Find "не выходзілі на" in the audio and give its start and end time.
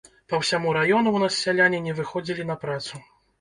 1.89-2.57